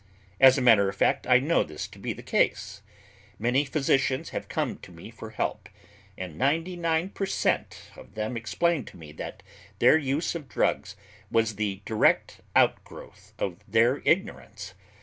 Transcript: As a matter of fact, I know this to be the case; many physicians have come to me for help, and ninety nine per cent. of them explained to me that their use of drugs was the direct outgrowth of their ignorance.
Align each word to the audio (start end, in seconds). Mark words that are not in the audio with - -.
As 0.39 0.57
a 0.57 0.63
matter 0.63 0.89
of 0.89 0.95
fact, 0.95 1.27
I 1.27 1.37
know 1.37 1.61
this 1.61 1.87
to 1.89 1.99
be 1.99 2.11
the 2.11 2.23
case; 2.23 2.81
many 3.37 3.65
physicians 3.65 4.29
have 4.29 4.47
come 4.49 4.79
to 4.79 4.91
me 4.91 5.11
for 5.11 5.29
help, 5.29 5.69
and 6.17 6.39
ninety 6.39 6.75
nine 6.75 7.09
per 7.09 7.27
cent. 7.27 7.83
of 7.95 8.15
them 8.15 8.35
explained 8.35 8.87
to 8.87 8.97
me 8.97 9.11
that 9.11 9.43
their 9.77 9.99
use 9.99 10.33
of 10.33 10.49
drugs 10.49 10.95
was 11.29 11.53
the 11.53 11.83
direct 11.85 12.41
outgrowth 12.55 13.35
of 13.37 13.57
their 13.67 14.01
ignorance. 14.03 14.73